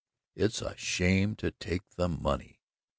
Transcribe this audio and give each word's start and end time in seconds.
It's 0.33 0.63
a 0.63 0.75
shame 0.77 1.35
to 1.35 1.51
take 1.51 1.83
the 1.95 2.09
money." 2.09 2.59